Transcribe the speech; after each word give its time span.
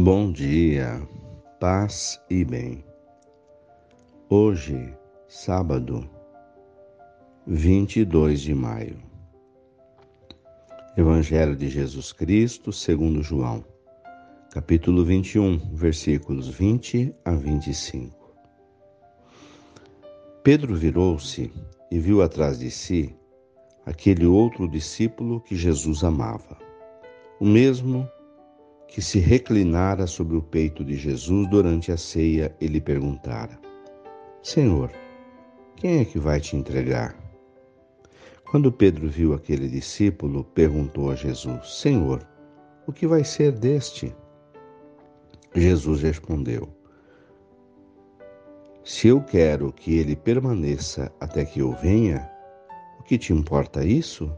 Bom 0.00 0.30
dia, 0.30 1.02
paz 1.58 2.20
e 2.30 2.44
bem. 2.44 2.84
Hoje, 4.30 4.94
sábado, 5.26 6.08
22 7.44 8.42
de 8.42 8.54
maio. 8.54 8.96
Evangelho 10.96 11.56
de 11.56 11.68
Jesus 11.68 12.12
Cristo, 12.12 12.72
segundo 12.72 13.24
João, 13.24 13.64
capítulo 14.52 15.04
21, 15.04 15.74
versículos 15.74 16.46
20 16.46 17.12
a 17.24 17.32
25. 17.32 18.36
Pedro 20.44 20.76
virou-se 20.76 21.52
e 21.90 21.98
viu 21.98 22.22
atrás 22.22 22.60
de 22.60 22.70
si 22.70 23.16
aquele 23.84 24.26
outro 24.26 24.68
discípulo 24.68 25.40
que 25.40 25.56
Jesus 25.56 26.04
amava, 26.04 26.56
o 27.40 27.44
mesmo 27.44 28.08
que 28.12 28.17
se 29.02 29.18
reclinara 29.18 30.06
sobre 30.06 30.36
o 30.36 30.42
peito 30.42 30.82
de 30.82 30.96
Jesus 30.96 31.46
durante 31.48 31.92
a 31.92 31.96
ceia 31.96 32.56
e 32.60 32.66
lhe 32.66 32.80
perguntara: 32.80 33.58
Senhor, 34.42 34.90
quem 35.76 36.00
é 36.00 36.04
que 36.04 36.18
vai 36.18 36.40
te 36.40 36.56
entregar? 36.56 37.14
Quando 38.50 38.72
Pedro 38.72 39.08
viu 39.08 39.34
aquele 39.34 39.68
discípulo, 39.68 40.42
perguntou 40.42 41.10
a 41.10 41.14
Jesus: 41.14 41.80
Senhor, 41.80 42.26
o 42.86 42.92
que 42.92 43.06
vai 43.06 43.22
ser 43.22 43.52
deste? 43.52 44.16
Jesus 45.54 46.00
respondeu: 46.02 46.66
Se 48.82 49.08
eu 49.08 49.22
quero 49.22 49.70
que 49.70 49.98
ele 49.98 50.16
permaneça 50.16 51.12
até 51.20 51.44
que 51.44 51.60
eu 51.60 51.72
venha, 51.72 52.28
o 52.98 53.02
que 53.02 53.18
te 53.18 53.34
importa 53.34 53.84
isso? 53.84 54.32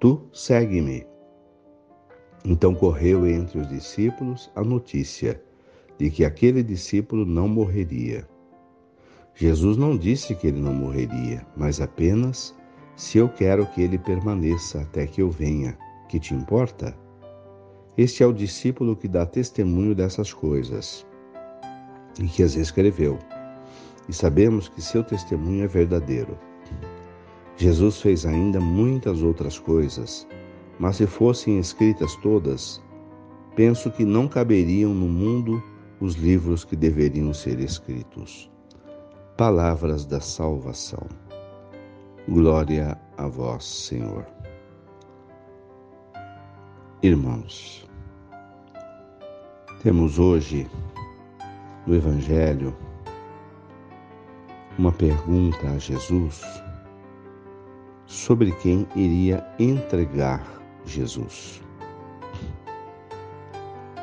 Tu 0.00 0.28
segue-me. 0.32 1.13
Então 2.46 2.74
correu 2.74 3.26
entre 3.26 3.58
os 3.58 3.68
discípulos 3.68 4.50
a 4.54 4.62
notícia 4.62 5.40
de 5.98 6.10
que 6.10 6.24
aquele 6.24 6.62
discípulo 6.62 7.24
não 7.24 7.48
morreria. 7.48 8.28
Jesus 9.34 9.76
não 9.76 9.96
disse 9.96 10.34
que 10.34 10.46
ele 10.48 10.60
não 10.60 10.74
morreria, 10.74 11.46
mas 11.56 11.80
apenas 11.80 12.54
se 12.96 13.18
eu 13.18 13.28
quero 13.28 13.66
que 13.66 13.80
ele 13.80 13.98
permaneça 13.98 14.82
até 14.82 15.06
que 15.06 15.22
eu 15.22 15.30
venha. 15.30 15.76
Que 16.08 16.20
te 16.20 16.34
importa? 16.34 16.96
Este 17.96 18.22
é 18.22 18.26
o 18.26 18.32
discípulo 18.32 18.94
que 18.94 19.08
dá 19.08 19.24
testemunho 19.24 19.94
dessas 19.94 20.32
coisas 20.32 21.06
e 22.20 22.26
que 22.26 22.42
as 22.42 22.54
escreveu. 22.56 23.18
E 24.08 24.12
sabemos 24.12 24.68
que 24.68 24.82
seu 24.82 25.02
testemunho 25.02 25.64
é 25.64 25.66
verdadeiro. 25.66 26.38
Jesus 27.56 28.00
fez 28.00 28.26
ainda 28.26 28.60
muitas 28.60 29.22
outras 29.22 29.58
coisas 29.58 30.26
mas 30.78 30.96
se 30.96 31.06
fossem 31.06 31.58
escritas 31.58 32.16
todas, 32.16 32.82
penso 33.54 33.90
que 33.90 34.04
não 34.04 34.26
caberiam 34.26 34.92
no 34.92 35.06
mundo 35.06 35.62
os 36.00 36.14
livros 36.14 36.64
que 36.64 36.76
deveriam 36.76 37.32
ser 37.32 37.60
escritos. 37.60 38.50
Palavras 39.36 40.04
da 40.04 40.20
salvação. 40.20 41.06
Glória 42.28 42.98
a 43.16 43.26
vós, 43.26 43.64
Senhor. 43.64 44.26
Irmãos, 47.02 47.86
temos 49.82 50.18
hoje 50.18 50.68
no 51.86 51.94
Evangelho 51.94 52.74
uma 54.78 54.90
pergunta 54.90 55.68
a 55.68 55.78
Jesus 55.78 56.42
sobre 58.06 58.52
quem 58.52 58.86
iria 58.96 59.46
entregar 59.58 60.63
Jesus. 60.84 61.62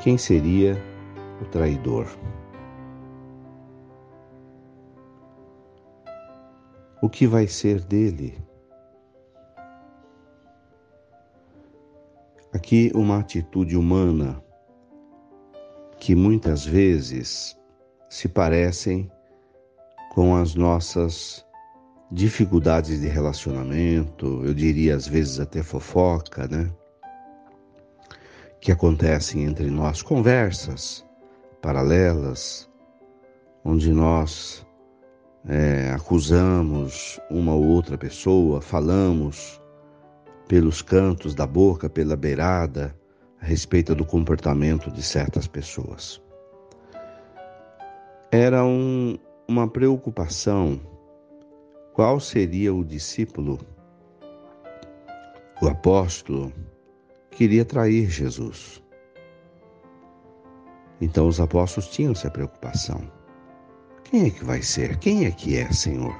Quem 0.03 0.17
seria 0.17 0.75
o 1.41 1.45
traidor? 1.45 2.07
O 7.01 7.09
que 7.09 7.27
vai 7.27 7.47
ser 7.47 7.81
dele? 7.81 8.37
Aqui 12.53 12.91
uma 12.93 13.19
atitude 13.19 13.77
humana 13.77 14.43
que 15.99 16.15
muitas 16.15 16.65
vezes 16.65 17.57
se 18.09 18.27
parecem 18.27 19.09
com 20.13 20.35
as 20.35 20.55
nossas 20.55 21.45
dificuldades 22.11 22.99
de 22.99 23.07
relacionamento, 23.07 24.41
eu 24.43 24.53
diria 24.53 24.95
às 24.95 25.07
vezes 25.07 25.39
até 25.39 25.63
fofoca, 25.63 26.47
né? 26.47 26.69
Que 28.59 28.71
acontecem 28.71 29.45
entre 29.45 29.69
nós, 29.71 30.01
conversas 30.01 31.05
paralelas, 31.61 32.69
onde 33.63 33.93
nós 33.93 34.65
é, 35.47 35.91
acusamos 35.91 37.19
uma 37.29 37.53
ou 37.53 37.63
outra 37.63 37.97
pessoa, 37.97 38.61
falamos 38.61 39.61
pelos 40.47 40.81
cantos 40.81 41.33
da 41.33 41.47
boca, 41.47 41.89
pela 41.89 42.17
beirada, 42.17 42.93
a 43.39 43.45
respeito 43.45 43.95
do 43.95 44.05
comportamento 44.05 44.91
de 44.91 45.01
certas 45.01 45.47
pessoas. 45.47 46.21
Era 48.31 48.63
um, 48.63 49.17
uma 49.47 49.67
preocupação 49.67 50.79
qual 51.93 52.19
seria 52.19 52.73
o 52.73 52.85
discípulo, 52.85 53.59
o 55.61 55.67
apóstolo, 55.67 56.51
que 57.31 57.43
iria 57.43 57.65
trair 57.65 58.09
Jesus? 58.09 58.81
Então 61.01 61.27
os 61.27 61.39
apóstolos 61.39 61.89
tinham 61.89 62.11
essa 62.13 62.29
preocupação. 62.29 63.01
Quem 64.05 64.27
é 64.27 64.29
que 64.29 64.43
vai 64.43 64.61
ser? 64.61 64.97
Quem 64.99 65.25
é 65.25 65.31
que 65.31 65.57
é, 65.57 65.71
Senhor? 65.71 66.15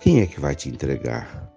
Quem 0.00 0.20
é 0.20 0.26
que 0.26 0.40
vai 0.40 0.54
te 0.54 0.68
entregar? 0.68 1.52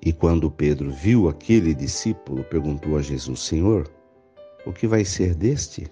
E 0.00 0.12
quando 0.12 0.50
Pedro 0.50 0.92
viu 0.92 1.28
aquele 1.28 1.74
discípulo, 1.74 2.44
perguntou 2.44 2.96
a 2.96 3.02
Jesus: 3.02 3.40
Senhor, 3.40 3.90
o 4.66 4.72
que 4.72 4.86
vai 4.86 5.04
ser 5.04 5.34
deste? 5.34 5.90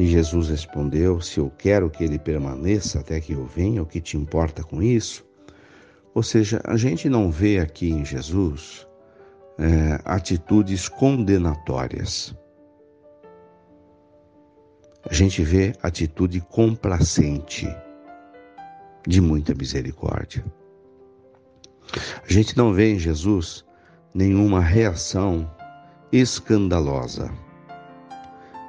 E 0.00 0.06
Jesus 0.06 0.48
respondeu: 0.48 1.20
Se 1.20 1.38
eu 1.38 1.52
quero 1.58 1.90
que 1.90 2.02
ele 2.02 2.18
permaneça 2.18 3.00
até 3.00 3.20
que 3.20 3.34
eu 3.34 3.44
venha, 3.44 3.82
o 3.82 3.86
que 3.86 4.00
te 4.00 4.16
importa 4.16 4.64
com 4.64 4.82
isso? 4.82 5.22
Ou 6.14 6.22
seja, 6.22 6.58
a 6.64 6.74
gente 6.78 7.06
não 7.06 7.30
vê 7.30 7.58
aqui 7.58 7.90
em 7.90 8.02
Jesus 8.02 8.88
é, 9.58 10.00
atitudes 10.06 10.88
condenatórias. 10.88 12.34
A 15.04 15.12
gente 15.12 15.42
vê 15.42 15.74
atitude 15.82 16.40
complacente, 16.40 17.68
de 19.06 19.20
muita 19.20 19.54
misericórdia. 19.54 20.42
A 22.26 22.32
gente 22.32 22.56
não 22.56 22.72
vê 22.72 22.94
em 22.94 22.98
Jesus 22.98 23.66
nenhuma 24.14 24.60
reação 24.60 25.54
escandalosa 26.10 27.30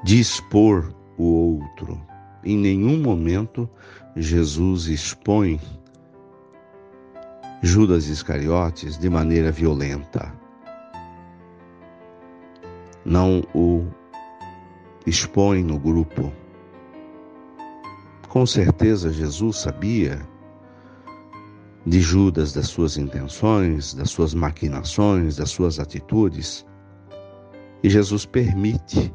de 0.03 0.19
expor 0.19 0.93
o 1.17 1.59
outro. 1.59 1.99
Em 2.43 2.57
nenhum 2.57 3.01
momento 3.01 3.69
Jesus 4.15 4.87
expõe 4.87 5.59
Judas 7.61 8.07
Iscariotes 8.07 8.97
de 8.97 9.09
maneira 9.09 9.51
violenta. 9.51 10.33
Não 13.05 13.43
o 13.53 13.85
expõe 15.05 15.63
no 15.63 15.77
grupo. 15.77 16.31
Com 18.27 18.45
certeza 18.45 19.11
Jesus 19.11 19.57
sabia 19.57 20.19
de 21.85 21.99
Judas, 21.99 22.53
das 22.53 22.67
suas 22.67 22.97
intenções, 22.97 23.93
das 23.93 24.09
suas 24.11 24.33
maquinações, 24.33 25.35
das 25.35 25.49
suas 25.49 25.79
atitudes. 25.79 26.65
E 27.83 27.89
Jesus 27.89 28.25
permite 28.25 29.13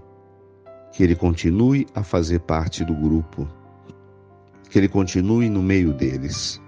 que 0.97 1.03
ele 1.03 1.15
continue 1.15 1.87
a 1.95 2.03
fazer 2.03 2.41
parte 2.41 2.83
do 2.83 2.95
grupo, 2.95 3.47
que 4.71 4.79
ele 4.79 4.89
continue 4.89 5.51
no 5.51 5.63
meio 5.63 5.93
deles. 5.93 6.59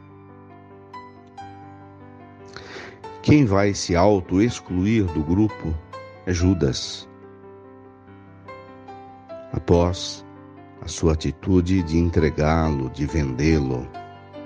Quem 3.22 3.46
vai 3.46 3.72
se 3.72 3.96
auto-excluir 3.96 5.06
do 5.14 5.22
grupo 5.22 5.74
é 6.26 6.32
Judas. 6.34 7.08
Após 9.54 10.26
a 10.82 10.88
sua 10.88 11.14
atitude 11.14 11.82
de 11.82 11.96
entregá-lo, 11.96 12.90
de 12.90 13.06
vendê-lo, 13.06 13.88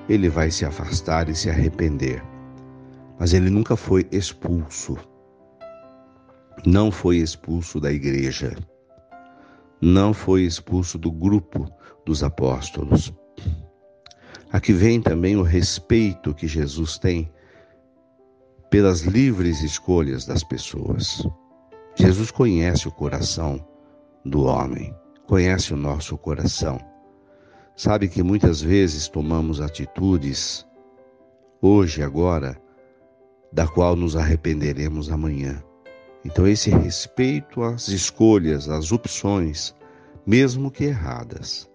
ele 0.08 0.29
vai 0.29 0.49
se 0.52 0.64
afastar 0.64 1.29
e 1.29 1.34
se 1.34 1.50
arrepender. 1.50 2.23
Mas 3.19 3.34
ele 3.34 3.50
nunca 3.50 3.75
foi 3.75 4.06
expulso. 4.12 4.96
Não 6.64 6.93
foi 6.93 7.17
expulso 7.17 7.81
da 7.81 7.90
igreja 7.90 8.56
não 9.82 10.14
foi 10.14 10.43
expulso 10.43 10.96
do 10.96 11.11
grupo 11.11 11.69
dos 12.06 12.23
apóstolos. 12.23 13.12
Aqui 14.52 14.73
vem 14.73 15.02
também 15.02 15.34
o 15.37 15.43
respeito 15.43 16.32
que 16.32 16.46
Jesus 16.46 16.99
tem 16.99 17.29
pelas 18.70 19.00
livres 19.00 19.61
escolhas 19.61 20.25
das 20.25 20.44
pessoas. 20.44 21.26
Jesus 21.96 22.31
conhece 22.31 22.87
o 22.87 22.93
coração 22.93 23.67
do 24.25 24.44
homem, 24.44 24.94
conhece 25.26 25.75
o 25.75 25.76
nosso 25.76 26.17
coração. 26.17 26.79
Sabe 27.75 28.06
que 28.06 28.23
muitas 28.23 28.62
vezes 28.62 29.08
tomamos 29.08 29.61
atitudes, 29.61 30.64
hoje, 31.61 32.05
agora, 32.05 32.56
da 33.52 33.67
qual 33.67 33.96
nos 33.96 34.14
arrependeremos 34.14 35.11
amanhã. 35.11 35.61
Então, 36.24 36.46
esse 36.46 36.70
respeito 36.70 37.62
às 37.62 37.88
escolhas, 37.88 38.69
às 38.69 38.92
opções, 38.92 39.74
mesmo 40.26 40.70
que 40.70 40.84
erradas, 40.84 41.69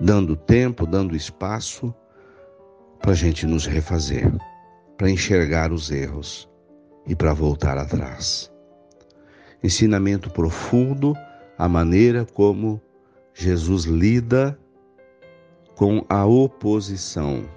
dando 0.00 0.36
tempo, 0.36 0.86
dando 0.86 1.14
espaço 1.14 1.94
para 3.00 3.12
a 3.12 3.14
gente 3.14 3.46
nos 3.46 3.64
refazer, 3.66 4.32
para 4.96 5.10
enxergar 5.10 5.72
os 5.72 5.90
erros 5.90 6.48
e 7.06 7.14
para 7.14 7.32
voltar 7.32 7.78
atrás. 7.78 8.50
Ensinamento 9.62 10.28
profundo 10.30 11.14
a 11.56 11.68
maneira 11.68 12.24
como 12.24 12.80
Jesus 13.32 13.84
lida 13.84 14.58
com 15.76 16.04
a 16.08 16.24
oposição, 16.26 17.48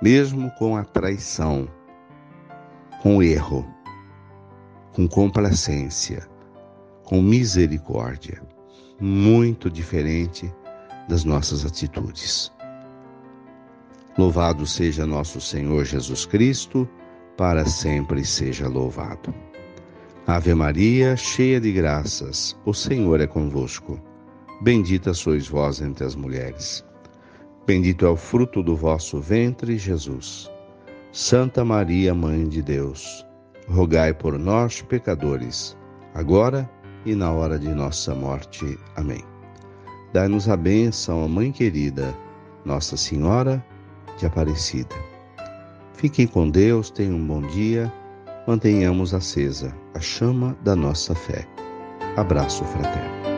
mesmo 0.00 0.50
com 0.52 0.76
a 0.76 0.84
traição, 0.84 1.68
com 3.02 3.18
o 3.18 3.22
erro, 3.22 3.73
com 4.94 5.08
complacência, 5.08 6.26
com 7.02 7.20
misericórdia, 7.20 8.40
muito 9.00 9.68
diferente 9.68 10.50
das 11.08 11.24
nossas 11.24 11.66
atitudes. 11.66 12.52
Louvado 14.16 14.64
seja 14.64 15.04
nosso 15.04 15.40
Senhor 15.40 15.84
Jesus 15.84 16.24
Cristo, 16.24 16.88
para 17.36 17.66
sempre 17.66 18.24
seja 18.24 18.68
louvado. 18.68 19.34
Ave 20.28 20.54
Maria, 20.54 21.16
cheia 21.16 21.60
de 21.60 21.72
graças, 21.72 22.56
o 22.64 22.72
Senhor 22.72 23.20
é 23.20 23.26
convosco. 23.26 24.00
Bendita 24.62 25.12
sois 25.12 25.48
vós 25.48 25.80
entre 25.80 26.04
as 26.04 26.14
mulheres. 26.14 26.84
Bendito 27.66 28.06
é 28.06 28.08
o 28.08 28.16
fruto 28.16 28.62
do 28.62 28.76
vosso 28.76 29.20
ventre, 29.20 29.76
Jesus. 29.76 30.48
Santa 31.10 31.64
Maria, 31.64 32.14
Mãe 32.14 32.48
de 32.48 32.62
Deus, 32.62 33.26
rogai 33.68 34.12
por 34.12 34.38
nós, 34.38 34.82
pecadores, 34.82 35.76
agora 36.14 36.68
e 37.04 37.14
na 37.14 37.30
hora 37.32 37.58
de 37.58 37.68
nossa 37.68 38.14
morte. 38.14 38.78
Amém. 38.96 39.22
Dai-nos 40.12 40.48
a 40.48 40.56
bênção, 40.56 41.28
Mãe 41.28 41.50
querida, 41.50 42.14
Nossa 42.64 42.96
Senhora 42.96 43.64
de 44.16 44.26
Aparecida. 44.26 44.94
Fiquem 45.94 46.26
com 46.26 46.48
Deus, 46.48 46.90
tenham 46.90 47.16
um 47.16 47.26
bom 47.26 47.42
dia, 47.42 47.92
mantenhamos 48.46 49.14
acesa 49.14 49.74
a 49.94 50.00
chama 50.00 50.56
da 50.62 50.76
nossa 50.76 51.14
fé. 51.14 51.46
Abraço 52.16 52.64
fraterno. 52.64 53.33